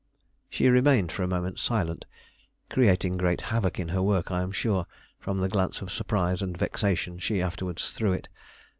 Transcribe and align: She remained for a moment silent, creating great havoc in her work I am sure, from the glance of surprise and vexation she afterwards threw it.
She 0.49 0.67
remained 0.67 1.11
for 1.11 1.21
a 1.21 1.27
moment 1.27 1.59
silent, 1.59 2.05
creating 2.71 3.17
great 3.17 3.41
havoc 3.53 3.79
in 3.79 3.89
her 3.89 4.01
work 4.01 4.31
I 4.31 4.41
am 4.41 4.51
sure, 4.51 4.87
from 5.19 5.37
the 5.41 5.47
glance 5.47 5.79
of 5.79 5.91
surprise 5.91 6.41
and 6.41 6.57
vexation 6.57 7.19
she 7.19 7.39
afterwards 7.39 7.91
threw 7.93 8.11
it. 8.11 8.27